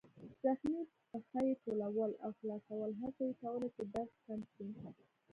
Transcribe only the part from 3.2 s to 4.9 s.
یې کوله چې درد کم کړي.